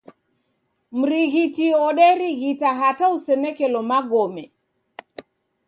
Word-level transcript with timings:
Mrighiti 0.99 1.65
woderighita 1.79 2.69
hata 2.79 3.05
usenekelo 3.15 3.79
magome. 3.89 4.43